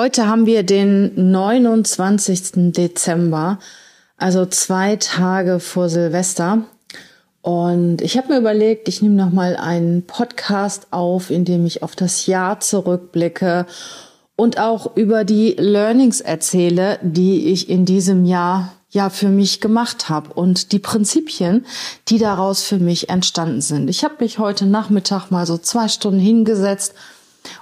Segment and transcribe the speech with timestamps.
[0.00, 2.72] Heute haben wir den 29.
[2.72, 3.58] Dezember,
[4.16, 6.62] also zwei Tage vor Silvester.
[7.42, 11.82] Und ich habe mir überlegt, ich nehme noch mal einen Podcast auf, in dem ich
[11.82, 13.66] auf das Jahr zurückblicke
[14.36, 20.08] und auch über die Learnings erzähle, die ich in diesem Jahr ja für mich gemacht
[20.08, 21.66] habe und die Prinzipien,
[22.08, 23.90] die daraus für mich entstanden sind.
[23.90, 26.94] Ich habe mich heute Nachmittag mal so zwei Stunden hingesetzt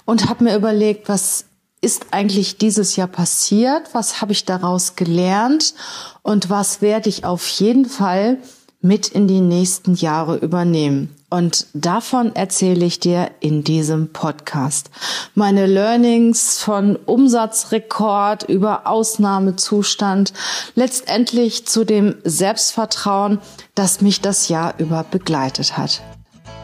[0.05, 1.48] und habe mir überlegt, was
[1.81, 3.93] ist eigentlich dieses Jahr passiert?
[3.93, 5.73] Was habe ich daraus gelernt?
[6.21, 8.37] Und was werde ich auf jeden Fall
[8.81, 11.15] mit in die nächsten Jahre übernehmen?
[11.29, 14.89] Und davon erzähle ich dir in diesem Podcast.
[15.35, 20.33] Meine Learnings von Umsatzrekord über Ausnahmezustand,
[20.73, 23.39] letztendlich zu dem Selbstvertrauen,
[23.75, 26.01] das mich das Jahr über begleitet hat.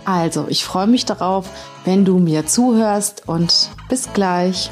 [0.03, 1.49] Also, ich freue mich darauf,
[1.83, 4.71] wenn du mir zuhörst und bis gleich.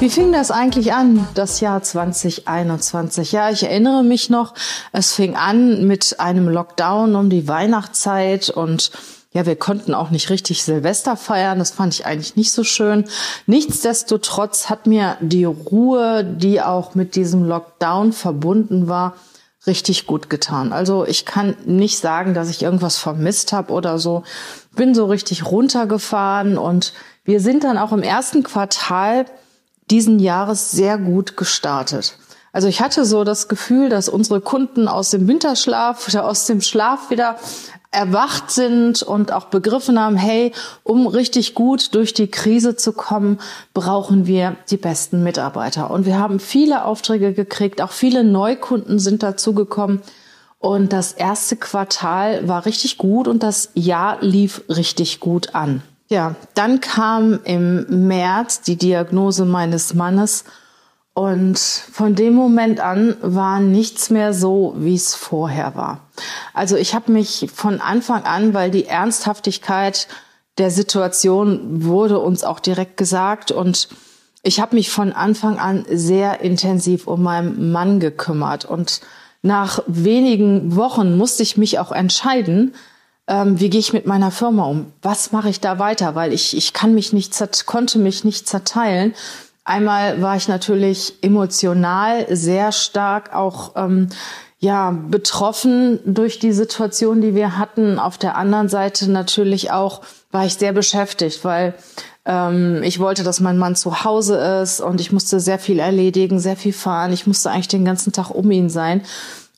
[0.00, 3.32] Wie fing das eigentlich an, das Jahr 2021?
[3.32, 4.54] Ja, ich erinnere mich noch,
[4.92, 8.92] es fing an mit einem Lockdown um die Weihnachtszeit und
[9.34, 11.58] ja, wir konnten auch nicht richtig Silvester feiern.
[11.58, 13.04] Das fand ich eigentlich nicht so schön.
[13.44, 19.16] Nichtsdestotrotz hat mir die Ruhe, die auch mit diesem Lockdown verbunden war,
[19.66, 20.72] richtig gut getan.
[20.72, 24.22] Also ich kann nicht sagen, dass ich irgendwas vermisst habe oder so.
[24.74, 29.26] Bin so richtig runtergefahren und wir sind dann auch im ersten Quartal
[29.90, 32.16] diesen Jahres sehr gut gestartet.
[32.52, 36.60] Also ich hatte so das Gefühl, dass unsere Kunden aus dem Winterschlaf oder aus dem
[36.60, 37.36] Schlaf wieder
[37.92, 40.52] erwacht sind und auch begriffen haben, hey,
[40.84, 43.38] um richtig gut durch die Krise zu kommen,
[43.74, 45.90] brauchen wir die besten Mitarbeiter.
[45.90, 50.02] Und wir haben viele Aufträge gekriegt, auch viele Neukunden sind dazugekommen.
[50.58, 55.82] Und das erste Quartal war richtig gut und das Jahr lief richtig gut an.
[56.12, 60.42] Ja, dann kam im März die Diagnose meines Mannes
[61.14, 66.00] und von dem Moment an war nichts mehr so, wie es vorher war.
[66.52, 70.08] Also ich habe mich von Anfang an, weil die Ernsthaftigkeit
[70.58, 73.88] der Situation wurde uns auch direkt gesagt und
[74.42, 79.00] ich habe mich von Anfang an sehr intensiv um meinen Mann gekümmert und
[79.42, 82.74] nach wenigen Wochen musste ich mich auch entscheiden,
[83.28, 84.92] ähm, wie gehe ich mit meiner Firma um?
[85.02, 86.14] Was mache ich da weiter?
[86.14, 87.32] Weil ich, ich kann mich nicht,
[87.66, 89.14] konnte mich nicht zerteilen.
[89.64, 94.08] Einmal war ich natürlich emotional sehr stark auch ähm,
[94.58, 97.98] ja betroffen durch die Situation, die wir hatten.
[97.98, 100.00] Auf der anderen Seite natürlich auch
[100.32, 101.74] war ich sehr beschäftigt, weil
[102.24, 106.40] ähm, ich wollte, dass mein Mann zu Hause ist und ich musste sehr viel erledigen,
[106.40, 107.12] sehr viel fahren.
[107.12, 109.02] Ich musste eigentlich den ganzen Tag um ihn sein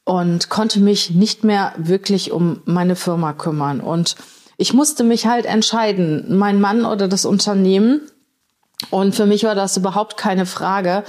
[0.04, 3.80] und konnte mich nicht mehr wirklich um meine Firma kümmern.
[3.80, 4.16] Und
[4.56, 8.02] ich musste mich halt entscheiden, mein Mann oder das Unternehmen.
[8.90, 11.04] Und für mich war das überhaupt keine Frage,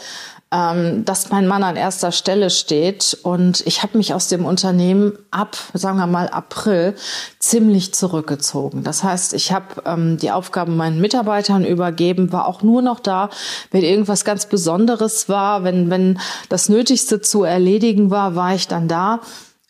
[0.53, 3.17] ähm, dass mein Mann an erster Stelle steht.
[3.23, 6.93] Und ich habe mich aus dem Unternehmen ab, sagen wir mal, April
[7.39, 8.83] ziemlich zurückgezogen.
[8.83, 13.31] Das heißt, ich habe ähm, die Aufgaben meinen Mitarbeitern übergeben, war auch nur noch da,
[13.71, 16.19] wenn irgendwas ganz Besonderes war, wenn, wenn
[16.49, 19.21] das Nötigste zu erledigen war, war ich dann da.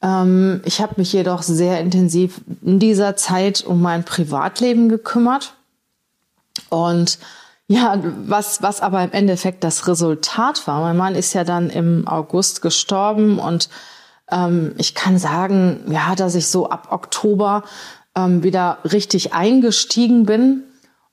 [0.02, 5.54] Ähm, ich habe mich jedoch sehr intensiv in dieser Zeit um mein Privatleben gekümmert.
[6.70, 7.20] Und
[7.74, 7.98] ja,
[8.28, 10.82] was, was aber im Endeffekt das Resultat war.
[10.82, 13.68] Mein Mann ist ja dann im August gestorben und
[14.30, 17.64] ähm, ich kann sagen, ja, dass ich so ab Oktober
[18.16, 20.64] ähm, wieder richtig eingestiegen bin.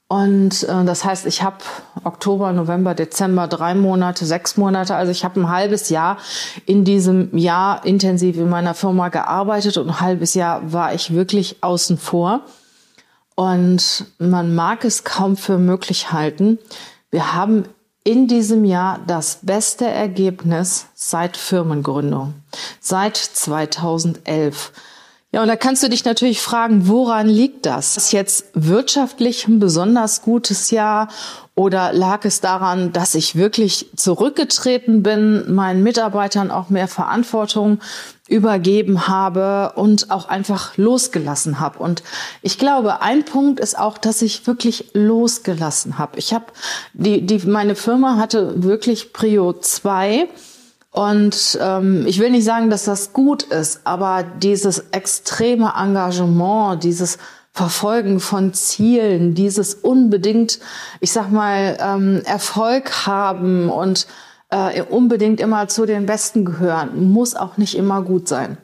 [0.06, 1.56] Und äh, das heißt, ich habe
[2.04, 6.18] Oktober, November, Dezember, drei Monate, sechs Monate, also ich habe ein halbes Jahr
[6.66, 11.62] in diesem Jahr intensiv in meiner Firma gearbeitet und ein halbes Jahr war ich wirklich
[11.62, 12.42] außen vor.
[13.40, 16.58] Und man mag es kaum für möglich halten.
[17.10, 17.64] Wir haben
[18.04, 22.34] in diesem Jahr das beste Ergebnis seit Firmengründung,
[22.80, 24.72] seit 2011.
[25.32, 27.96] Ja, und da kannst du dich natürlich fragen, woran liegt das?
[27.96, 31.06] Ist jetzt wirtschaftlich ein besonders gutes Jahr
[31.54, 37.78] oder lag es daran, dass ich wirklich zurückgetreten bin, meinen Mitarbeitern auch mehr Verantwortung
[38.26, 41.78] übergeben habe und auch einfach losgelassen habe?
[41.78, 42.02] Und
[42.42, 46.18] ich glaube, ein Punkt ist auch, dass ich wirklich losgelassen habe.
[46.18, 46.46] Ich habe
[46.92, 50.28] die, die, meine Firma hatte wirklich Prio 2
[50.92, 57.18] Und ähm, ich will nicht sagen, dass das gut ist, aber dieses extreme Engagement, dieses
[57.52, 60.58] Verfolgen von Zielen, dieses unbedingt,
[61.00, 64.06] ich sag mal, ähm, Erfolg haben und
[64.50, 68.58] äh, unbedingt immer zu den Besten gehören, muss auch nicht immer gut sein.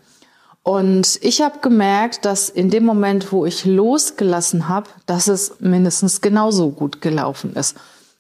[0.63, 6.21] Und ich habe gemerkt, dass in dem Moment, wo ich losgelassen habe, dass es mindestens
[6.21, 7.77] genauso gut gelaufen ist.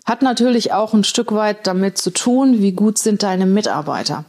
[0.06, 4.24] Hat natürlich auch ein Stück weit damit zu tun, wie gut sind deine Mitarbeiter.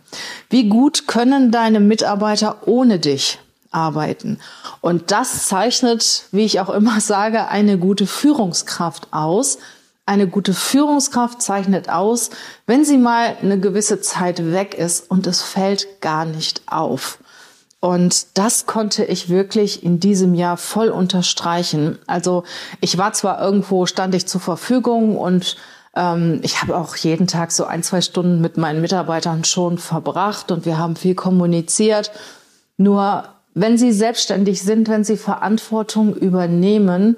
[0.49, 3.39] Wie gut können deine Mitarbeiter ohne dich
[3.69, 4.39] arbeiten.
[4.81, 9.59] Und das zeichnet, wie ich auch immer sage, eine gute Führungskraft aus.
[10.07, 12.29] Eine gute Führungskraft zeichnet aus,
[12.65, 17.19] wenn sie mal eine gewisse Zeit weg ist und es fällt gar nicht auf.
[17.79, 21.99] Und das konnte ich wirklich in diesem Jahr voll unterstreichen.
[22.07, 22.43] Also
[22.81, 25.57] ich war zwar irgendwo, stand ich zur Verfügung und
[25.95, 30.51] ähm, ich habe auch jeden Tag so ein, zwei Stunden mit meinen Mitarbeitern schon verbracht
[30.51, 32.11] und wir haben viel kommuniziert.
[32.77, 37.17] Nur wenn sie selbstständig sind, wenn sie Verantwortung übernehmen,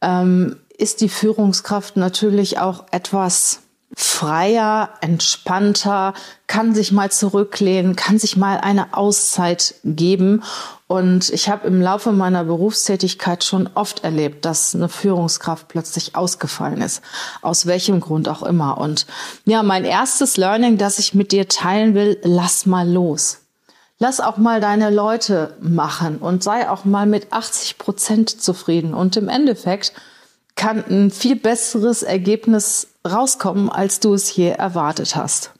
[0.00, 3.60] ähm, ist die Führungskraft natürlich auch etwas
[3.96, 6.14] freier, entspannter,
[6.46, 10.42] kann sich mal zurücklehnen, kann sich mal eine Auszeit geben.
[10.86, 16.80] Und ich habe im Laufe meiner Berufstätigkeit schon oft erlebt, dass eine Führungskraft plötzlich ausgefallen
[16.80, 17.02] ist.
[17.42, 18.78] Aus welchem Grund auch immer.
[18.78, 19.06] Und
[19.44, 23.38] ja, mein erstes Learning, das ich mit dir teilen will, lass mal los.
[23.98, 28.94] Lass auch mal deine Leute machen und sei auch mal mit 80 Prozent zufrieden.
[28.94, 29.92] Und im Endeffekt
[30.56, 35.52] kann ein viel besseres Ergebnis rauskommen, als du es je erwartet hast.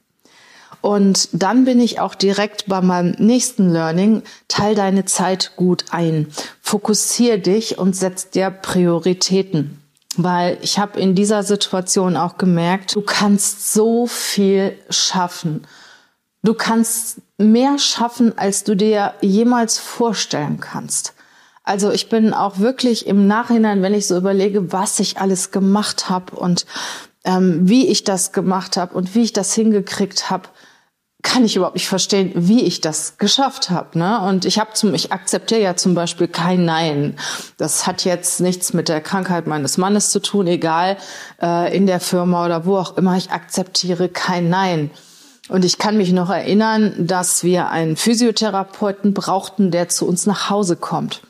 [0.80, 4.22] Und dann bin ich auch direkt bei meinem nächsten Learning.
[4.48, 6.28] Teil deine Zeit gut ein.
[6.62, 9.82] Fokussier dich und setz dir Prioritäten.
[10.16, 15.66] Weil ich habe in dieser Situation auch gemerkt, du kannst so viel schaffen.
[16.42, 21.12] Du kannst mehr schaffen, als du dir jemals vorstellen kannst.
[21.62, 26.08] Also ich bin auch wirklich im Nachhinein, wenn ich so überlege, was ich alles gemacht
[26.08, 26.64] habe und
[27.24, 30.48] ähm, wie ich das gemacht habe und wie ich das hingekriegt habe,
[31.22, 33.98] kann ich überhaupt nicht verstehen, wie ich das geschafft habe.
[33.98, 34.20] Ne?
[34.22, 37.16] Und ich habe zum, ich akzeptiere ja zum Beispiel kein Nein.
[37.58, 40.96] Das hat jetzt nichts mit der Krankheit meines Mannes zu tun, egal
[41.42, 43.16] äh, in der Firma oder wo auch immer.
[43.16, 44.90] Ich akzeptiere kein Nein.
[45.50, 50.48] Und ich kann mich noch erinnern, dass wir einen Physiotherapeuten brauchten, der zu uns nach
[50.48, 51.22] Hause kommt.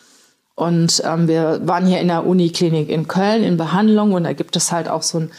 [0.55, 4.57] Und ähm, wir waren hier in der Uniklinik in Köln in Behandlung und da gibt
[4.57, 5.31] es halt auch so ein,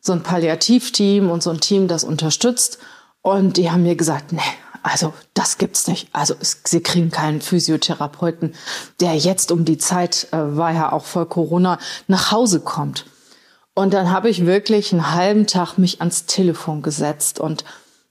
[0.00, 2.78] so ein Palliativteam und so ein Team, das unterstützt.
[3.22, 4.40] Und die haben mir gesagt, nee,
[4.82, 6.08] also das gibt's nicht.
[6.12, 8.54] Also es, sie kriegen keinen Physiotherapeuten,
[9.00, 13.06] der jetzt um die Zeit, äh, war ja auch vor Corona, nach Hause kommt.
[13.74, 17.64] Und dann habe ich wirklich einen halben Tag mich ans Telefon gesetzt und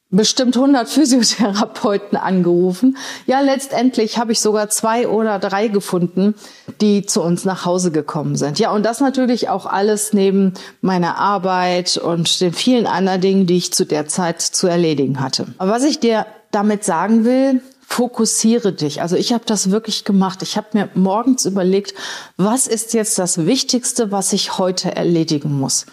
[0.10, 2.98] bestimmt 100 Physiotherapeuten angerufen.
[3.26, 6.36] Ja, letztendlich habe ich sogar zwei oder drei gefunden,
[6.80, 8.58] die zu uns nach Hause gekommen sind.
[8.58, 13.58] Ja, und das natürlich auch alles neben meiner Arbeit und den vielen anderen Dingen, die
[13.58, 15.48] ich zu der Zeit zu erledigen hatte.
[15.58, 19.02] Aber was ich dir damit sagen will, fokussiere dich.
[19.02, 20.42] Also ich habe das wirklich gemacht.
[20.42, 21.94] Ich habe mir morgens überlegt,
[22.38, 25.86] was ist jetzt das Wichtigste, was ich heute erledigen muss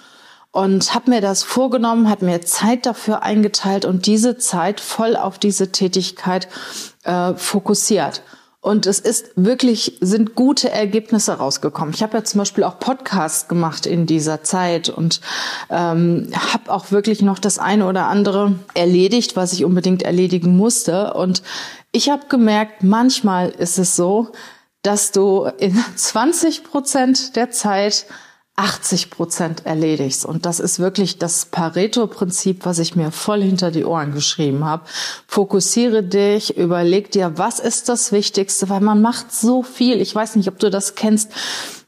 [0.55, 5.37] und habe mir das vorgenommen, hat mir Zeit dafür eingeteilt und diese Zeit voll auf
[5.41, 6.47] diese Tätigkeit
[7.03, 8.23] äh, fokussiert.
[8.61, 11.93] Und es ist wirklich, sind gute Ergebnisse rausgekommen.
[11.93, 15.21] Ich habe ja zum Beispiel auch Podcasts gemacht in dieser Zeit und
[15.71, 21.15] ähm, habe auch wirklich noch das eine oder andere erledigt, was ich unbedingt erledigen musste.
[21.15, 21.43] Und
[21.91, 24.29] ich habe gemerkt, manchmal ist es so,
[24.83, 28.07] dass du in 20 Prozent der Zeit
[28.57, 30.25] 80 Prozent erledigst.
[30.25, 34.85] Und das ist wirklich das Pareto-Prinzip, was ich mir voll hinter die Ohren geschrieben habe.
[35.27, 40.01] Fokussiere dich, überleg dir, was ist das Wichtigste, weil man macht so viel.
[40.01, 41.33] Ich weiß nicht, ob du das kennst.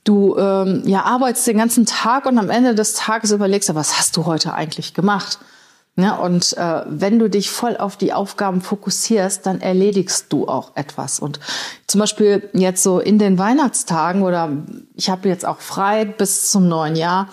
[0.03, 3.99] Du ähm, ja, arbeitest den ganzen Tag und am Ende des Tages überlegst du, was
[3.99, 5.39] hast du heute eigentlich gemacht?
[5.99, 10.73] Ja, und äh, wenn du dich voll auf die Aufgaben fokussierst, dann erledigst du auch
[10.77, 11.21] etwas.
[11.21, 11.41] Und
[11.87, 14.51] zum Beispiel jetzt so in den Weihnachtstagen oder
[14.95, 17.29] ich habe jetzt auch frei bis zum neuen Jahr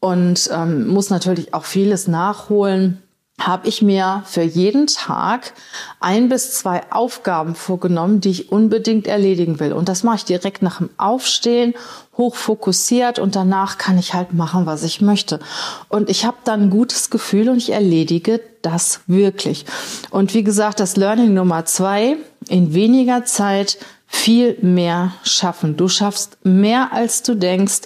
[0.00, 3.02] und ähm, muss natürlich auch vieles nachholen
[3.46, 5.52] habe ich mir für jeden Tag
[5.98, 9.72] ein bis zwei Aufgaben vorgenommen, die ich unbedingt erledigen will.
[9.72, 11.74] Und das mache ich direkt nach dem Aufstehen,
[12.16, 15.40] hoch fokussiert und danach kann ich halt machen, was ich möchte.
[15.88, 19.64] Und ich habe dann ein gutes Gefühl und ich erledige das wirklich.
[20.10, 22.16] Und wie gesagt, das Learning Nummer zwei,
[22.48, 25.76] in weniger Zeit viel mehr schaffen.
[25.76, 27.82] Du schaffst mehr, als du denkst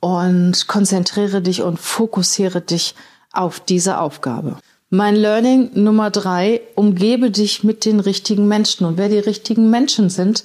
[0.00, 2.94] und konzentriere dich und fokussiere dich
[3.32, 4.58] auf diese Aufgabe.
[4.96, 8.86] Mein Learning Nummer drei, umgebe dich mit den richtigen Menschen.
[8.86, 10.44] Und wer die richtigen Menschen sind,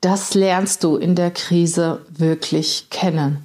[0.00, 3.44] das lernst du in der Krise wirklich kennen.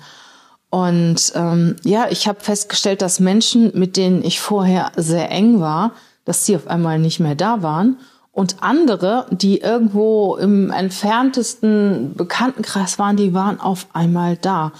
[0.69, 5.93] Und ähm, ja, ich habe festgestellt, dass Menschen, mit denen ich vorher sehr eng war,
[6.23, 7.97] dass sie auf einmal nicht mehr da waren.
[8.31, 14.71] Und andere, die irgendwo im entferntesten Bekanntenkreis waren, die waren auf einmal da.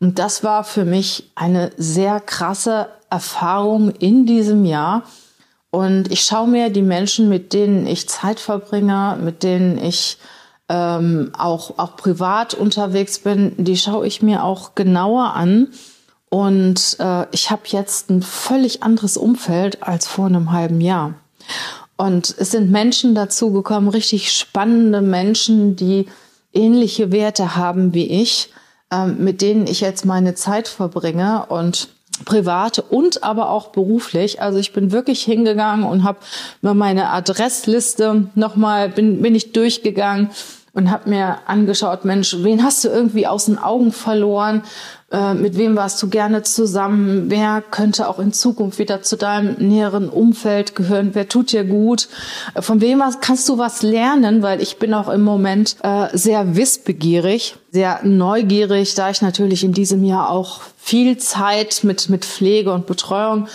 [0.00, 5.04] Und das war für mich eine sehr krasse Erfahrung in diesem Jahr.
[5.70, 10.18] Und ich schaue mir die Menschen, mit denen ich Zeit verbringe, mit denen ich
[10.68, 15.68] ähm, auch, auch privat unterwegs bin, die schaue ich mir auch genauer an.
[16.28, 21.14] Und äh, ich habe jetzt ein völlig anderes Umfeld als vor einem halben Jahr.
[21.96, 26.06] Und es sind Menschen dazugekommen, richtig spannende Menschen, die
[26.52, 28.52] ähnliche Werte haben wie ich,
[28.90, 31.88] äh, mit denen ich jetzt meine Zeit verbringe und
[32.24, 34.40] privat und aber auch beruflich.
[34.40, 36.18] Also ich bin wirklich hingegangen und habe
[36.62, 40.30] meine Adressliste nochmal, bin, bin ich durchgegangen
[40.72, 44.62] und habe mir angeschaut, Mensch, wen hast du irgendwie aus den Augen verloren?
[45.12, 47.24] Äh, mit wem warst du gerne zusammen?
[47.28, 51.10] Wer könnte auch in Zukunft wieder zu deinem näheren Umfeld gehören?
[51.14, 52.08] Wer tut dir gut?
[52.54, 54.42] Äh, von wem kannst du was lernen?
[54.42, 59.72] Weil ich bin auch im Moment äh, sehr wissbegierig, sehr neugierig, da ich natürlich in
[59.72, 63.48] diesem Jahr auch viel Zeit mit, mit Pflege und Betreuung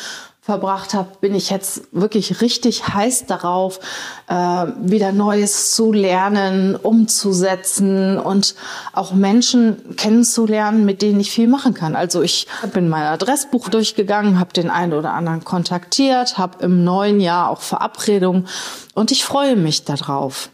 [0.45, 3.79] verbracht habe, bin ich jetzt wirklich richtig heiß darauf,
[4.27, 4.33] äh,
[4.77, 8.53] wieder Neues zu lernen, umzusetzen und
[8.93, 11.95] auch Menschen kennenzulernen, mit denen ich viel machen kann.
[11.95, 17.19] Also ich bin mein Adressbuch durchgegangen, habe den einen oder anderen kontaktiert, habe im neuen
[17.19, 18.47] Jahr auch Verabredungen
[18.93, 20.49] und ich freue mich darauf.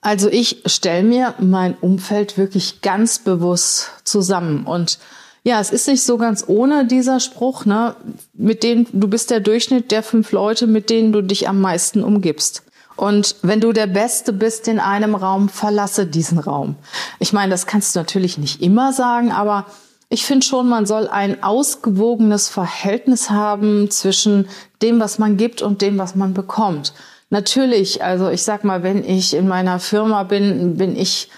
[0.00, 4.98] Also ich stelle mir mein Umfeld wirklich ganz bewusst zusammen und
[5.46, 7.94] ja, es ist nicht so ganz ohne dieser Spruch, ne?
[8.34, 12.02] Mit denen du bist der Durchschnitt der fünf Leute, mit denen du dich am meisten
[12.02, 12.64] umgibst.
[12.96, 16.74] Und wenn du der Beste bist in einem Raum, verlasse diesen Raum.
[17.20, 19.66] Ich meine, das kannst du natürlich nicht immer sagen, aber
[20.08, 24.48] ich finde schon, man soll ein ausgewogenes Verhältnis haben zwischen
[24.82, 26.92] dem, was man gibt und dem, was man bekommt.
[27.30, 31.30] Natürlich, also ich sag mal, wenn ich in meiner Firma bin, bin ich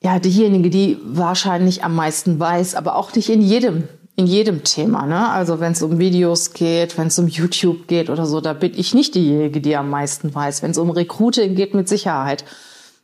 [0.00, 5.06] ja diejenige, die wahrscheinlich am meisten weiß, aber auch nicht in jedem in jedem Thema.
[5.06, 5.30] Ne?
[5.30, 8.72] Also wenn es um Videos geht, wenn es um YouTube geht oder so, da bin
[8.76, 10.62] ich nicht diejenige, die am meisten weiß.
[10.62, 12.44] Wenn es um Recruiting geht, mit Sicherheit.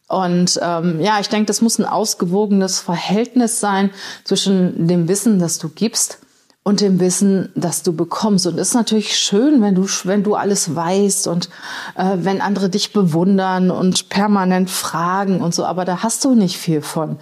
[0.08, 3.90] Und ähm, ja, ich denke, das muss ein ausgewogenes Verhältnis sein
[4.24, 6.18] zwischen dem Wissen, das du gibst
[6.66, 8.44] und dem Wissen, das du bekommst.
[8.48, 11.48] Und es ist natürlich schön, wenn du, wenn du alles weißt und
[11.94, 16.56] äh, wenn andere dich bewundern und permanent fragen und so, aber da hast du nicht
[16.56, 17.18] viel von.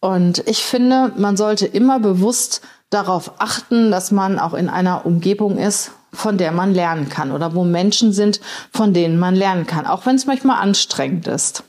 [0.00, 5.56] Und ich finde, man sollte immer bewusst darauf achten, dass man auch in einer Umgebung
[5.56, 8.42] ist, von der man lernen kann oder wo Menschen sind,
[8.74, 11.64] von denen man lernen kann, auch wenn es manchmal anstrengend ist.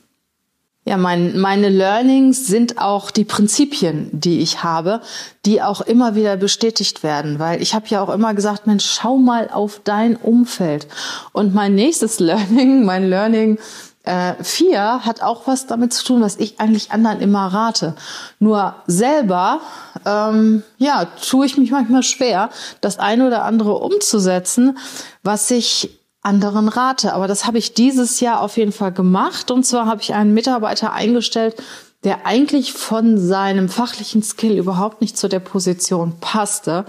[0.86, 5.00] Ja, mein, meine Learnings sind auch die Prinzipien, die ich habe,
[5.46, 9.16] die auch immer wieder bestätigt werden, weil ich habe ja auch immer gesagt, Mensch, schau
[9.16, 10.88] mal auf dein Umfeld.
[11.32, 13.60] Und mein nächstes Learning, mein Learning
[14.04, 17.96] äh, 4 hat auch was damit zu tun, was ich eigentlich anderen immer rate.
[18.40, 19.62] Nur selber,
[20.06, 22.50] ähm, ja, tue ich mich manchmal schwer,
[22.82, 24.78] das eine oder andere umzusetzen,
[25.24, 27.14] was ich anderen rate.
[27.14, 29.52] Aber das habe ich dieses Jahr auf jeden Fall gemacht.
[29.52, 31.56] Und zwar habe ich einen Mitarbeiter eingestellt,
[32.04, 36.86] der eigentlich von seinem fachlichen Skill überhaupt nicht zu der Position passte.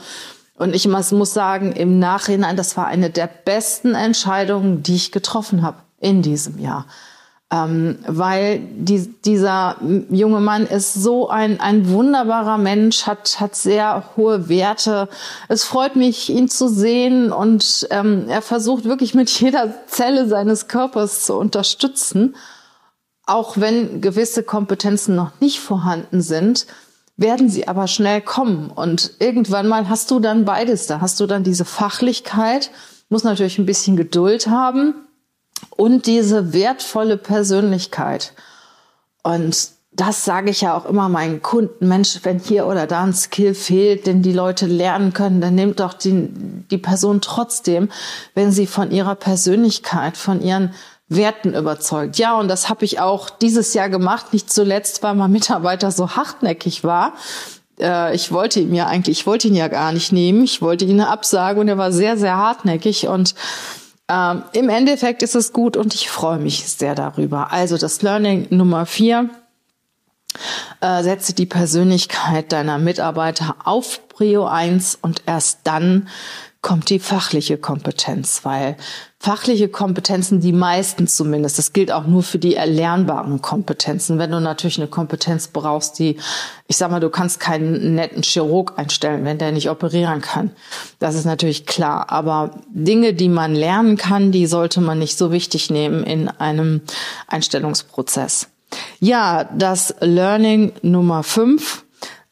[0.57, 5.63] Und ich muss sagen, im Nachhinein, das war eine der besten Entscheidungen, die ich getroffen
[5.63, 6.87] habe in diesem Jahr
[7.53, 9.77] ähm, weil die, dieser
[10.11, 15.09] junge Mann ist so ein, ein wunderbarer Mensch, hat, hat sehr hohe Werte.
[15.49, 20.69] Es freut mich, ihn zu sehen und ähm, er versucht wirklich mit jeder Zelle seines
[20.69, 22.35] Körpers zu unterstützen.
[23.27, 26.67] Auch wenn gewisse Kompetenzen noch nicht vorhanden sind,
[27.17, 28.71] werden sie aber schnell kommen.
[28.71, 30.87] Und irgendwann mal hast du dann beides.
[30.87, 32.71] Da hast du dann diese Fachlichkeit,
[33.09, 34.95] muss natürlich ein bisschen Geduld haben
[35.71, 38.33] und diese wertvolle Persönlichkeit.
[39.23, 43.15] Und das sage ich ja auch immer meinen Kunden, Mensch, wenn hier oder da ein
[43.15, 46.29] Skill fehlt, den die Leute lernen können, dann nimmt doch die,
[46.71, 47.89] die Person trotzdem,
[48.35, 50.75] wenn sie von ihrer Persönlichkeit, von ihren
[51.09, 52.19] Werten überzeugt.
[52.19, 56.11] Ja, und das habe ich auch dieses Jahr gemacht, nicht zuletzt, weil mein Mitarbeiter so
[56.11, 57.13] hartnäckig war.
[57.79, 60.43] Äh, ich wollte ihn ja eigentlich, ich wollte ihn ja gar nicht nehmen.
[60.43, 63.35] Ich wollte ihn eine Absage und er war sehr, sehr hartnäckig und
[64.09, 67.53] ähm, Im Endeffekt ist es gut und ich freue mich sehr darüber.
[67.53, 69.31] Also das Learning Nummer vier.
[70.81, 76.09] Äh, setze die Persönlichkeit deiner Mitarbeiter auf Prio 1 und erst dann
[76.65, 78.79] kommt die fachliche Kompetenz, weil
[79.21, 84.19] fachliche Kompetenzen, die meisten zumindest, das gilt auch nur für die erlernbaren Kompetenzen.
[84.19, 86.17] Wenn du natürlich eine Kompetenz brauchst, die,
[86.67, 90.53] ich sag mal, du kannst keinen netten Chirurg einstellen, wenn der nicht operieren kann.
[91.01, 92.11] Das ist natürlich klar.
[92.11, 96.81] Aber Dinge, die man lernen kann, die sollte man nicht so wichtig nehmen in einem
[97.27, 98.49] Einstellungsprozess.
[99.01, 101.84] Ja, das Learning Nummer fünf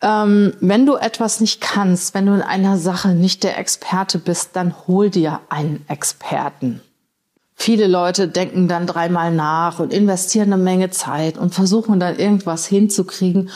[0.03, 4.51] ähm, wenn du etwas nicht kannst, wenn du in einer Sache nicht der Experte bist,
[4.55, 6.83] dann hol dir einen Experten.
[7.55, 12.67] Viele Leute denken dann dreimal nach und investieren eine Menge Zeit und versuchen dann irgendwas
[12.67, 13.51] hinzukriegen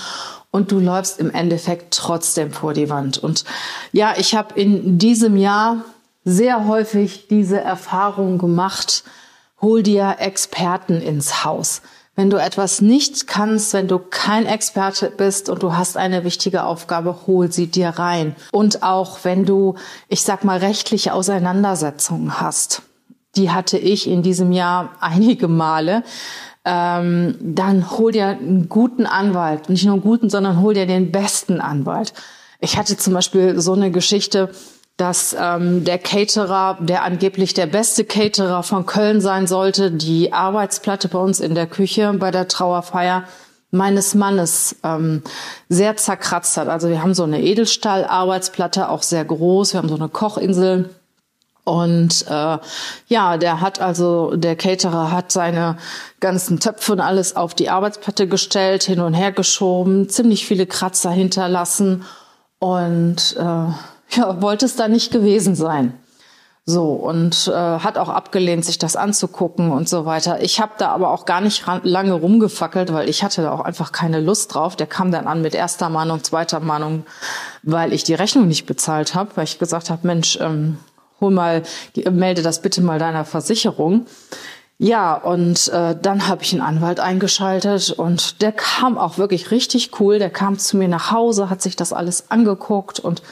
[0.53, 3.19] und du läufst im Endeffekt trotzdem vor die Wand.
[3.19, 3.45] Und
[3.91, 5.85] ja, ich habe in diesem Jahr
[6.25, 9.03] sehr häufig diese Erfahrung gemacht,
[9.61, 11.83] hol dir Experten ins Haus.
[12.16, 16.64] Wenn du etwas nicht kannst, wenn du kein Experte bist und du hast eine wichtige
[16.64, 18.35] Aufgabe, hol sie dir rein.
[18.52, 19.75] Und auch wenn du,
[20.08, 22.80] ich sag mal, rechtliche Auseinandersetzungen hast,
[23.37, 26.02] die hatte ich in diesem Jahr einige Male,
[26.64, 29.68] ähm, dann hol dir einen guten Anwalt.
[29.68, 32.14] Nicht nur einen guten, sondern hol dir den besten Anwalt.
[32.61, 34.50] Ich hatte zum Beispiel so eine Geschichte,
[34.97, 41.09] dass ähm, der Caterer, der angeblich der beste Caterer von Köln sein sollte, die Arbeitsplatte
[41.09, 43.25] bei uns in der Küche bei der Trauerfeier
[43.71, 45.23] meines Mannes ähm,
[45.69, 46.69] sehr zerkratzt hat.
[46.69, 49.75] Also wir haben so eine Edelstahl-Arbeitsplatte, auch sehr groß.
[49.75, 50.91] Wir haben so eine Kochinsel.
[51.65, 52.59] Und äh,
[53.09, 55.76] ja, der hat also, der Caterer hat seine
[56.21, 61.11] ganzen Töpfe und alles auf die Arbeitsplatte gestellt, hin und her geschoben, ziemlich viele Kratzer
[61.11, 62.05] hinterlassen
[62.61, 63.73] und äh,
[64.10, 65.94] ja, wollte es da nicht gewesen sein.
[66.68, 70.42] So, und äh, hat auch abgelehnt, sich das anzugucken und so weiter.
[70.42, 73.92] Ich habe da aber auch gar nicht lange rumgefackelt, weil ich hatte da auch einfach
[73.92, 74.75] keine Lust drauf.
[74.75, 77.06] Der kam dann an mit erster Mahnung, zweiter Mahnung,
[77.62, 80.78] weil ich die Rechnung nicht bezahlt habe, weil ich gesagt habe, Mensch, ähm,
[81.20, 81.62] hol mal,
[82.10, 84.06] melde das bitte mal deiner Versicherung.
[84.78, 90.00] Ja, und äh, dann habe ich einen Anwalt eingeschaltet und der kam auch wirklich richtig
[90.00, 90.18] cool.
[90.18, 93.23] Der kam zu mir nach Hause, hat sich das alles angeguckt und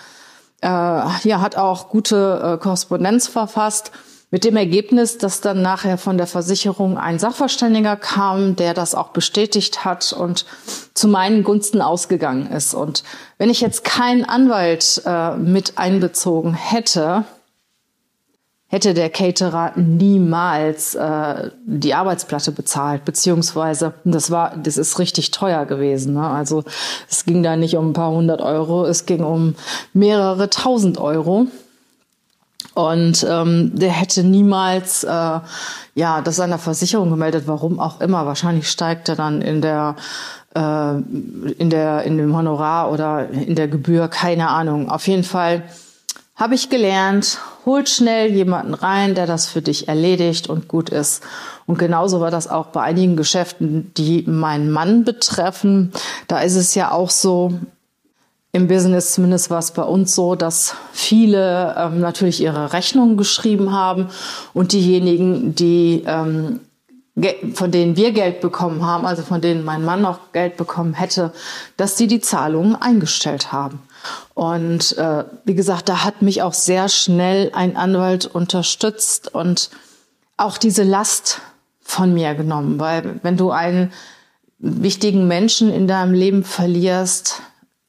[0.65, 3.93] äh, ja, hat auch gute äh, Korrespondenz verfasst
[4.31, 9.11] mit dem Ergebnis, dass dann nachher von der Versicherung ein Sachverständiger kam, der das auch
[9.11, 10.45] bestätigt hat und
[10.93, 12.75] zu meinen Gunsten ausgegangen ist.
[12.75, 13.05] Und
[13.39, 17.25] wenn ich jetzt keinen Anwalt äh, mit einbezogen hätte,
[18.75, 25.65] hätte der Caterer niemals äh, die Arbeitsplatte bezahlt, beziehungsweise das war, das ist richtig teuer
[25.65, 26.15] gewesen.
[26.15, 26.27] Ne?
[26.27, 26.65] Also
[27.09, 29.55] es ging da nicht um ein paar hundert Euro, es ging um
[29.93, 31.47] mehrere tausend Euro.
[32.75, 35.39] Und ähm, der hätte niemals äh,
[35.95, 38.27] ja das seiner Versicherung gemeldet, warum auch immer.
[38.27, 39.95] Wahrscheinlich steigt er dann in der
[40.57, 44.91] äh, in der in dem Honorar oder in der Gebühr, keine Ahnung.
[44.91, 45.63] Auf jeden Fall
[46.35, 51.23] habe ich gelernt, holt schnell jemanden rein, der das für dich erledigt und gut ist.
[51.67, 55.93] Und genauso war das auch bei einigen Geschäften, die meinen Mann betreffen.
[56.29, 57.55] Da ist es ja auch so,
[58.53, 63.73] im Business zumindest war es bei uns so, dass viele ähm, natürlich ihre Rechnungen geschrieben
[63.73, 64.11] haben
[64.53, 66.61] und diejenigen, die ähm,
[67.55, 71.33] von denen wir Geld bekommen haben, also von denen mein Mann noch Geld bekommen hätte,
[71.77, 73.81] dass die die Zahlungen eingestellt haben.
[74.35, 79.71] Und äh, wie gesagt, da hat mich auch sehr schnell ein Anwalt unterstützt und
[80.37, 81.41] auch diese Last
[81.83, 83.93] von mir genommen, weil wenn du einen
[84.59, 87.43] wichtigen Menschen in deinem Leben verlierst,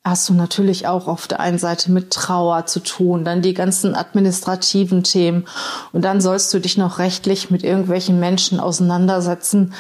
[0.06, 3.96] hast du natürlich auch auf der einen Seite mit Trauer zu tun, dann die ganzen
[3.96, 5.46] administrativen Themen
[5.94, 9.74] und dann sollst du dich noch rechtlich mit irgendwelchen Menschen auseinandersetzen,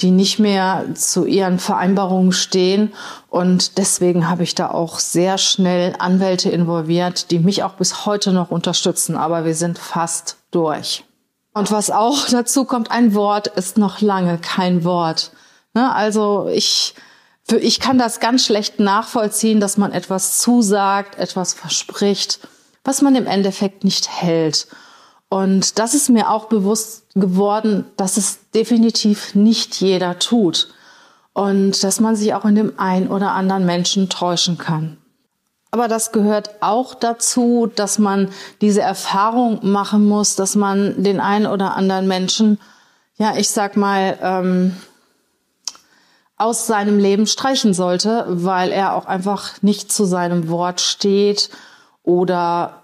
[0.00, 2.92] die nicht mehr zu ihren Vereinbarungen stehen
[3.28, 8.32] und deswegen habe ich da auch sehr schnell Anwälte involviert, die mich auch bis heute
[8.32, 11.04] noch unterstützen, aber wir sind fast durch.
[11.54, 15.32] Und was auch dazu kommt, ein Wort ist noch lange kein Wort.
[15.74, 16.94] Ne, also ich
[17.56, 22.40] ich kann das ganz schlecht nachvollziehen, dass man etwas zusagt, etwas verspricht,
[22.84, 24.66] was man im Endeffekt nicht hält.
[25.28, 30.68] Und das ist mir auch bewusst geworden, dass es definitiv nicht jeder tut.
[31.32, 34.98] Und dass man sich auch in dem einen oder anderen Menschen täuschen kann.
[35.70, 38.28] Aber das gehört auch dazu, dass man
[38.60, 42.60] diese Erfahrung machen muss, dass man den einen oder anderen Menschen,
[43.16, 44.76] ja, ich sag mal, ähm,
[46.42, 51.50] aus seinem Leben streichen sollte, weil er auch einfach nicht zu seinem Wort steht
[52.02, 52.82] oder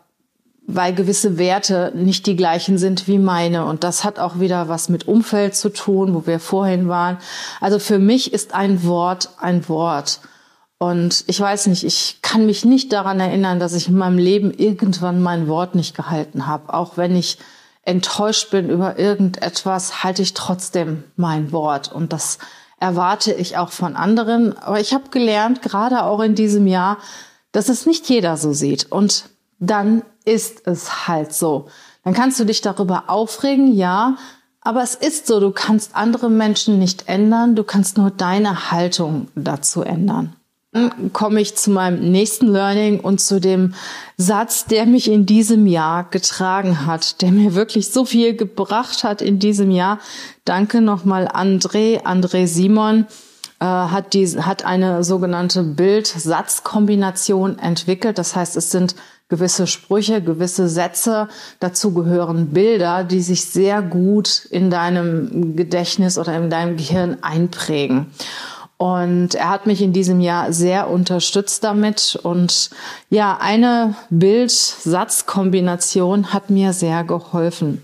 [0.71, 3.65] weil gewisse Werte nicht die gleichen sind wie meine.
[3.65, 7.17] Und das hat auch wieder was mit Umfeld zu tun, wo wir vorhin waren.
[7.61, 10.21] Also für mich ist ein Wort ein Wort.
[10.77, 14.53] Und ich weiß nicht, ich kann mich nicht daran erinnern, dass ich in meinem Leben
[14.53, 16.73] irgendwann mein Wort nicht gehalten habe.
[16.73, 17.39] Auch wenn ich
[17.83, 21.91] enttäuscht bin über irgendetwas, halte ich trotzdem mein Wort.
[21.91, 22.39] Und das
[22.81, 24.57] erwarte ich auch von anderen.
[24.57, 26.99] Aber ich habe gelernt, gerade auch in diesem Jahr,
[27.53, 28.91] dass es nicht jeder so sieht.
[28.91, 31.69] Und dann ist es halt so.
[32.05, 34.17] Dann kannst du dich darüber aufregen, ja,
[34.61, 39.29] aber es ist so, du kannst andere Menschen nicht ändern, du kannst nur deine Haltung
[39.35, 40.37] dazu ändern.
[40.79, 43.75] Dann komme ich zu meinem nächsten Learning und zu dem
[44.17, 49.21] Satz, der mich in diesem Jahr getragen hat, der mir wirklich so viel gebracht hat
[49.21, 49.99] in diesem Jahr.
[50.45, 53.07] Danke nochmal André, André Simon
[53.61, 58.19] äh, hat, die, hat eine sogenannte Bild-Satz-Kombination entwickelt.
[58.19, 58.95] Das heißt, es sind
[59.29, 61.29] gewisse Sprüche, gewisse Sätze,
[61.61, 68.07] dazu gehören Bilder, die sich sehr gut in deinem Gedächtnis oder in deinem Gehirn einprägen.
[68.79, 72.19] Und er hat mich in diesem Jahr sehr unterstützt damit.
[72.23, 72.71] Und
[73.11, 77.83] ja, eine Bild-Satz-Kombination hat mir sehr geholfen.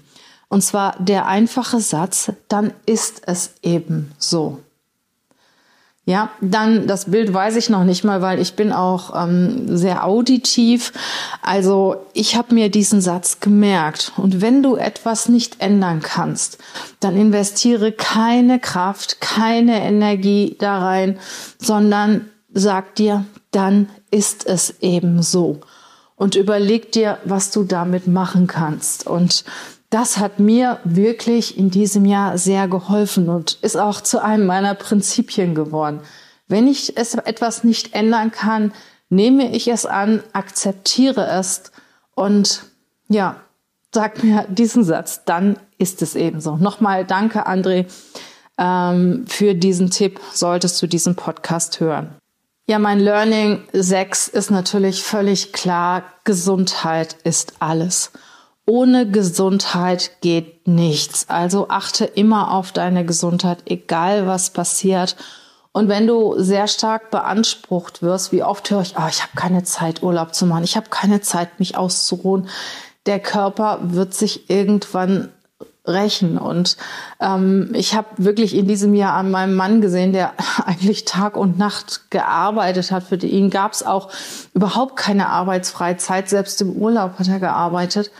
[0.48, 4.60] Und zwar der einfache Satz, dann ist es eben so.
[6.06, 10.04] Ja, dann das Bild weiß ich noch nicht mal, weil ich bin auch ähm, sehr
[10.04, 10.92] auditiv.
[11.40, 14.12] Also ich habe mir diesen Satz gemerkt.
[14.18, 16.58] Und wenn du etwas nicht ändern kannst,
[17.00, 21.18] dann investiere keine Kraft, keine Energie da rein,
[21.58, 25.60] sondern sag dir, dann ist es eben so.
[26.16, 29.06] Und überleg dir, was du damit machen kannst.
[29.06, 29.44] Und
[29.94, 34.74] das hat mir wirklich in diesem Jahr sehr geholfen und ist auch zu einem meiner
[34.74, 36.00] Prinzipien geworden.
[36.48, 38.72] Wenn ich es etwas nicht ändern kann,
[39.08, 41.70] nehme ich es an, akzeptiere es
[42.16, 42.64] und
[43.08, 43.36] ja,
[43.92, 46.56] sag mir diesen Satz, dann ist es ebenso.
[46.56, 47.86] Nochmal danke, André,
[48.58, 52.16] ähm, für diesen Tipp, solltest du diesen Podcast hören.
[52.66, 58.10] Ja, mein Learning 6 ist natürlich völlig klar, Gesundheit ist alles.
[58.66, 61.28] Ohne Gesundheit geht nichts.
[61.28, 65.16] Also achte immer auf deine Gesundheit, egal was passiert.
[65.72, 69.64] Und wenn du sehr stark beansprucht wirst, wie oft höre ich, oh, ich habe keine
[69.64, 72.48] Zeit, Urlaub zu machen, ich habe keine Zeit, mich auszuruhen.
[73.06, 75.30] Der Körper wird sich irgendwann
[75.86, 76.38] rächen.
[76.38, 76.76] Und
[77.20, 80.32] ähm, ich habe wirklich in diesem Jahr an meinem Mann gesehen, der
[80.64, 83.04] eigentlich Tag und Nacht gearbeitet hat.
[83.04, 84.10] Für ihn gab es auch
[84.54, 86.28] überhaupt keine arbeitsfreie Zeit.
[86.28, 88.10] Selbst im Urlaub hat er gearbeitet.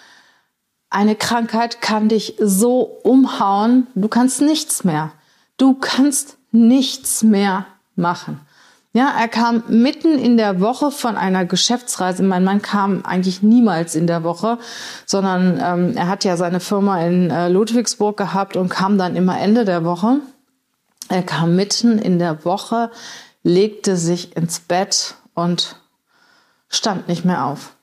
[0.94, 5.10] Eine Krankheit kann dich so umhauen, du kannst nichts mehr.
[5.56, 8.38] Du kannst nichts mehr machen.
[8.92, 12.22] Ja, er kam mitten in der Woche von einer Geschäftsreise.
[12.22, 14.58] Mein Mann kam eigentlich niemals in der Woche,
[15.04, 19.36] sondern ähm, er hat ja seine Firma in äh, Ludwigsburg gehabt und kam dann immer
[19.40, 20.20] Ende der Woche.
[21.08, 22.92] Er kam mitten in der Woche,
[23.42, 25.74] legte sich ins Bett und
[26.68, 27.73] stand nicht mehr auf.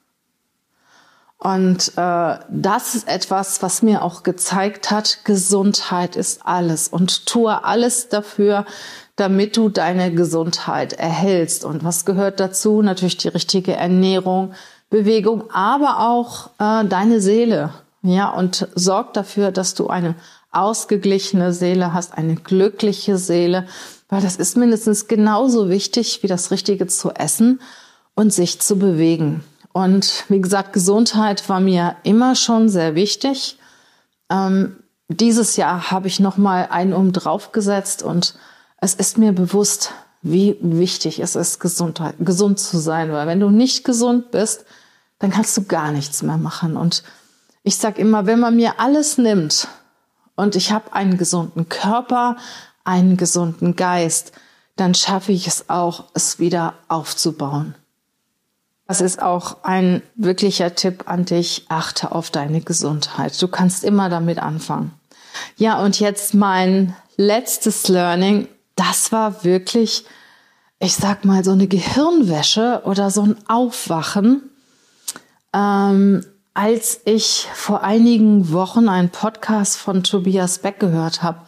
[1.43, 7.63] Und äh, das ist etwas, was mir auch gezeigt hat, Gesundheit ist alles und tue
[7.63, 8.67] alles dafür,
[9.15, 11.65] damit du deine Gesundheit erhältst.
[11.65, 12.84] Und was gehört dazu?
[12.84, 14.54] Natürlich die richtige Ernährung,
[14.91, 17.73] Bewegung, aber auch äh, deine Seele.
[18.04, 20.13] Ja, und sorg dafür, dass du eine
[20.51, 23.65] ausgeglichene Seele hast, eine glückliche Seele,
[24.10, 27.62] weil das ist mindestens genauso wichtig wie das Richtige zu essen
[28.13, 29.43] und sich zu bewegen.
[29.73, 33.57] Und wie gesagt, Gesundheit war mir immer schon sehr wichtig.
[34.29, 38.36] Ähm, dieses Jahr habe ich noch mal einen um drauf gesetzt und
[38.77, 43.49] es ist mir bewusst, wie wichtig es ist, Gesundheit, gesund zu sein, weil wenn du
[43.49, 44.65] nicht gesund bist,
[45.19, 46.77] dann kannst du gar nichts mehr machen.
[46.77, 47.03] Und
[47.63, 49.67] ich sage immer, wenn man mir alles nimmt
[50.36, 52.38] und ich habe einen gesunden Körper,
[52.84, 54.31] einen gesunden Geist,
[54.75, 57.75] dann schaffe ich es auch, es wieder aufzubauen.
[58.91, 61.63] Das ist auch ein wirklicher Tipp an dich.
[61.69, 63.41] Achte auf deine Gesundheit.
[63.41, 64.91] Du kannst immer damit anfangen.
[65.56, 68.49] Ja, und jetzt mein letztes Learning.
[68.75, 70.04] Das war wirklich,
[70.80, 74.49] ich sag mal, so eine Gehirnwäsche oder so ein Aufwachen.
[75.54, 81.39] Ähm, als ich vor einigen Wochen einen Podcast von Tobias Beck gehört habe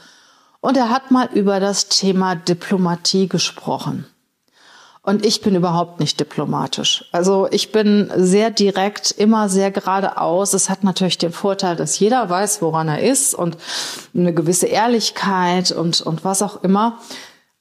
[0.61, 4.05] und er hat mal über das Thema Diplomatie gesprochen.
[5.05, 7.03] Und ich bin überhaupt nicht diplomatisch.
[7.11, 10.53] Also ich bin sehr direkt, immer sehr geradeaus.
[10.53, 13.57] Es hat natürlich den Vorteil, dass jeder weiß, woran er ist und
[14.15, 16.99] eine gewisse Ehrlichkeit und, und was auch immer.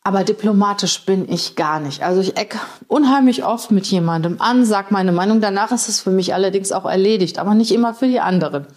[0.05, 2.05] Aber diplomatisch bin ich gar nicht.
[2.05, 5.41] Also ich eck unheimlich oft mit jemandem an, sag meine Meinung.
[5.41, 8.69] Danach ist es für mich allerdings auch erledigt, aber nicht immer für die anderen.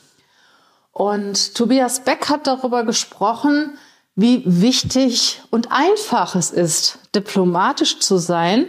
[0.92, 3.78] Und Tobias Beck hat darüber gesprochen,
[4.16, 8.68] wie wichtig und einfach es ist, diplomatisch zu sein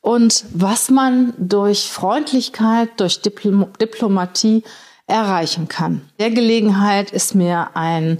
[0.00, 4.62] und was man durch Freundlichkeit, durch Diplom Diplomatie
[5.06, 6.02] erreichen kann.
[6.18, 8.18] Der Gelegenheit ist mir ein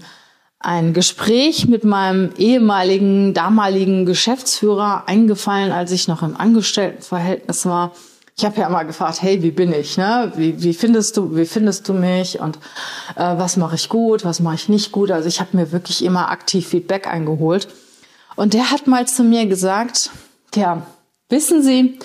[0.61, 7.92] ein Gespräch mit meinem ehemaligen, damaligen Geschäftsführer eingefallen, als ich noch im Angestelltenverhältnis war.
[8.38, 9.98] Ich habe ja mal gefragt, hey, wie bin ich?
[9.98, 10.33] Ne?
[10.37, 12.38] Wie, wie findest du, wie findest du mich?
[12.38, 12.57] Und
[13.16, 15.11] äh, was mache ich gut, was mache ich nicht gut?
[15.11, 17.66] Also ich habe mir wirklich immer aktiv Feedback eingeholt.
[18.37, 20.11] Und der hat mal zu mir gesagt,
[20.55, 20.87] ja,
[21.29, 21.98] wissen Sie,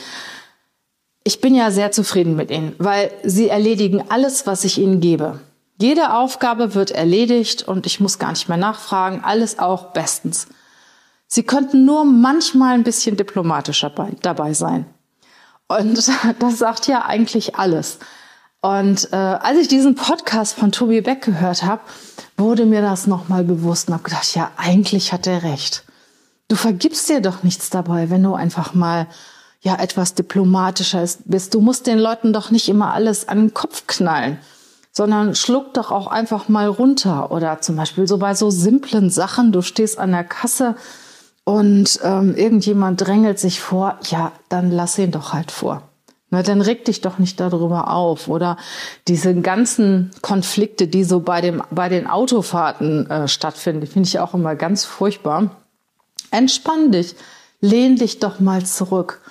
[1.24, 5.40] ich bin ja sehr zufrieden mit Ihnen, weil Sie erledigen alles, was ich Ihnen gebe.
[5.80, 10.48] Jede Aufgabe wird erledigt und ich muss gar nicht mehr nachfragen, alles auch bestens.
[11.28, 13.92] Sie könnten nur manchmal ein bisschen diplomatischer
[14.24, 14.88] dabei sein.
[15.68, 15.98] Und
[16.40, 18.00] das sagt ja eigentlich alles.
[18.62, 21.82] Und äh, als ich diesen Podcast von Tobi Beck gehört habe,
[22.38, 25.84] wurde mir das nochmal bewusst und habe gedacht, ja, eigentlich hat er recht.
[26.48, 29.08] Du vergibst dir doch nichts dabei, wenn du einfach mal
[29.62, 31.54] ja etwas diplomatischer bist.
[31.54, 34.40] Du musst den Leuten doch nicht immer alles an den Kopf knallen
[34.94, 37.32] sondern schluck doch auch einfach mal runter.
[37.32, 40.76] Oder zum Beispiel so bei so simplen Sachen, du stehst an der Kasse
[41.46, 45.82] und ähm, irgendjemand drängelt sich vor, ja, dann lass ihn doch halt vor.
[46.30, 48.28] Na, dann reg dich doch nicht darüber auf.
[48.28, 48.58] Oder
[49.08, 54.34] diese ganzen Konflikte, die so bei, dem, bei den Autofahrten äh, stattfinden, finde ich auch
[54.34, 55.52] immer ganz furchtbar.
[56.32, 57.16] Entspann dich,
[57.62, 59.22] lehn dich doch mal zurück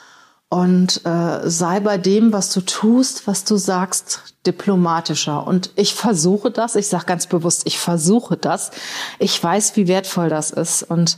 [0.48, 5.46] und äh, sei bei dem, was du tust, was du sagst, diplomatischer.
[5.46, 8.70] Und ich versuche das, ich sage ganz bewusst, ich versuche das.
[9.18, 10.82] Ich weiß, wie wertvoll das ist.
[10.82, 11.16] Und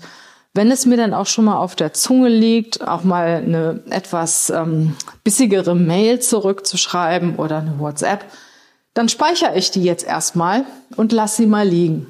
[0.54, 4.50] wenn es mir dann auch schon mal auf der Zunge liegt, auch mal eine etwas
[4.50, 8.24] ähm, bissigere Mail zurückzuschreiben oder eine WhatsApp,
[8.94, 10.64] dann speichere ich die jetzt erstmal
[10.96, 12.06] und lass sie mal liegen.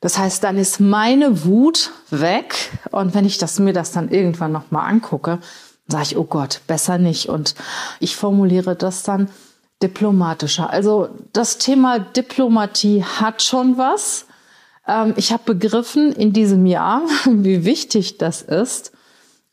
[0.00, 4.50] Das heißt, dann ist meine Wut weg und wenn ich das, mir das dann irgendwann
[4.50, 5.38] nochmal angucke,
[5.86, 7.28] sage ich, oh Gott, besser nicht.
[7.28, 7.54] Und
[8.00, 9.28] ich formuliere das dann
[9.82, 10.70] diplomatischer.
[10.70, 14.26] Also das Thema Diplomatie hat schon was.
[14.86, 18.92] Ähm, ich habe begriffen in diesem Jahr, wie wichtig das ist.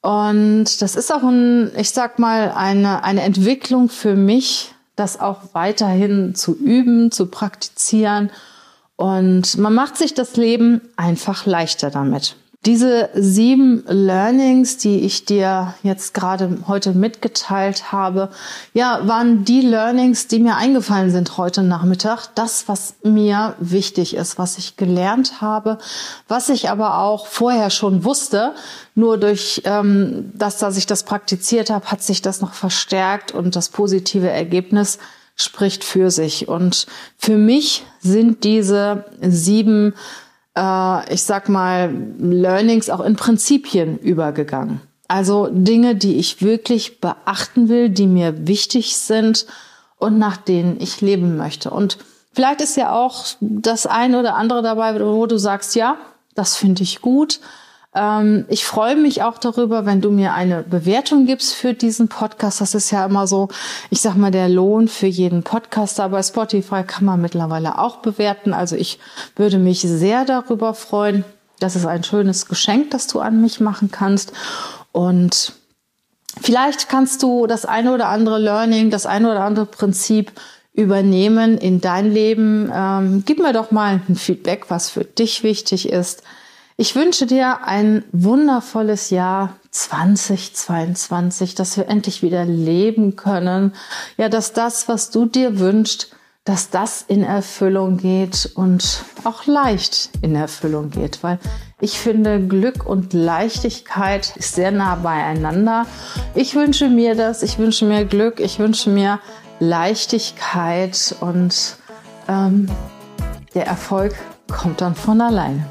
[0.01, 5.53] Und das ist auch ein, ich sag mal, eine, eine Entwicklung für mich, das auch
[5.53, 8.31] weiterhin zu üben, zu praktizieren.
[8.95, 12.35] Und man macht sich das Leben einfach leichter damit.
[12.65, 18.27] Diese sieben Learnings, die ich dir jetzt gerade heute mitgeteilt habe,
[18.73, 22.27] ja, waren die Learnings, die mir eingefallen sind heute Nachmittag.
[22.35, 25.77] Das, was mir wichtig ist, was ich gelernt habe,
[26.27, 28.53] was ich aber auch vorher schon wusste.
[28.93, 33.55] Nur durch ähm, das, dass ich das praktiziert habe, hat sich das noch verstärkt und
[33.55, 34.99] das positive Ergebnis
[35.37, 36.49] spricht für sich.
[36.49, 39.93] Und für mich sind diese sieben
[40.59, 44.81] äh, ich sag mal, Learnings auch in Prinzipien übergegangen.
[45.07, 49.47] Also Dinge, die ich wirklich beachten will, die mir wichtig sind
[49.97, 51.71] und nach denen ich leben möchte.
[51.71, 51.97] Und
[52.33, 55.97] vielleicht ist ja auch das eine oder andere dabei, wo du sagst, ja,
[56.35, 57.39] das finde ich gut.
[57.95, 62.61] Ähm, ich freue mich auch darüber, wenn du mir eine Bewertung gibst für diesen Podcast.
[62.61, 63.49] Das ist ja immer so,
[63.89, 66.09] ich sag mal, der Lohn für jeden Podcaster.
[66.09, 68.53] Bei Spotify kann man mittlerweile auch bewerten.
[68.53, 68.99] Also ich
[69.35, 71.25] würde mich sehr darüber freuen.
[71.59, 74.33] Das ist ein schönes Geschenk, das du an mich machen kannst.
[74.91, 75.53] Und
[76.39, 80.31] vielleicht kannst du das eine oder andere Learning, das eine oder andere Prinzip
[80.73, 82.71] übernehmen in dein Leben.
[82.73, 86.23] Ähm, gib mir doch mal ein Feedback, was für dich wichtig ist.
[86.81, 93.73] Ich wünsche dir ein wundervolles Jahr 2022, dass wir endlich wieder leben können.
[94.15, 96.15] Ja, dass das, was du dir wünschst,
[96.45, 101.37] dass das in Erfüllung geht und auch leicht in Erfüllung geht, weil
[101.81, 105.85] ich finde, Glück und Leichtigkeit ist sehr nah beieinander.
[106.33, 109.19] Ich wünsche mir das, ich wünsche mir Glück, ich wünsche mir
[109.59, 111.75] Leichtigkeit und
[112.29, 112.71] ähm,
[113.53, 114.15] der Erfolg
[114.47, 115.65] kommt dann von alleine.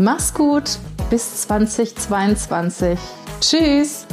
[0.00, 0.78] Mach's gut,
[1.10, 2.96] bis 2022.
[3.40, 4.07] Tschüss.